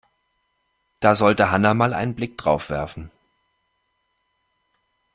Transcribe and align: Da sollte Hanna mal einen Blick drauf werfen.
Da 0.99 1.13
sollte 1.13 1.51
Hanna 1.51 1.75
mal 1.75 1.93
einen 1.93 2.15
Blick 2.15 2.35
drauf 2.35 2.71
werfen. 2.71 3.11